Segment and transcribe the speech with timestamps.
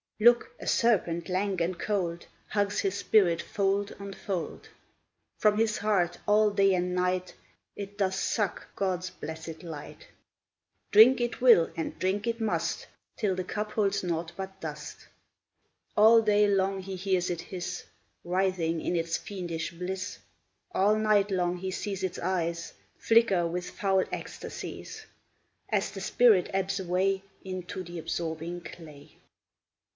[0.19, 0.51] Look!
[0.59, 4.67] a serpent lank and cold Hugs his spirit fold on fold;
[5.37, 7.35] From his heart, all day and night,
[7.75, 10.07] It doth suck God's blessed light.
[10.91, 15.07] Drink it will, and drink it must, Till the cup holds naught but dust;
[15.95, 17.85] All day long he hears it hiss,
[18.23, 20.17] Writhing in its fiendish bliss;
[20.71, 25.05] All night long he sees its eyes Flicker with foul ecstasies,
[25.69, 29.13] As the spirit ebbs away Into the absorbing clay.